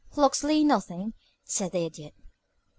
"Locksley 0.15 0.63
nothing," 0.63 1.13
said 1.45 1.73
the 1.73 1.85
Idiot. 1.85 2.15